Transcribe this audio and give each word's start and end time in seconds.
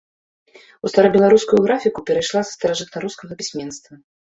У 0.87 0.89
старабеларускую 0.91 1.59
графіку 1.67 2.05
перайшла 2.09 2.41
са 2.49 2.57
старажытнарускага 2.57 3.33
пісьменства. 3.45 4.03